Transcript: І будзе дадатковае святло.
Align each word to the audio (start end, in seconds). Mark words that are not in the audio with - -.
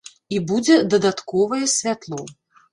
І 0.35 0.39
будзе 0.51 0.77
дадатковае 0.95 1.63
святло. 1.77 2.19